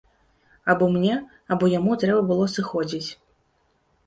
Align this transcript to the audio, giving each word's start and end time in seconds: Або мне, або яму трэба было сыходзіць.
Або 0.73 0.87
мне, 0.95 1.15
або 1.57 1.69
яму 1.73 1.99
трэба 2.05 2.21
было 2.31 2.49
сыходзіць. 2.55 3.07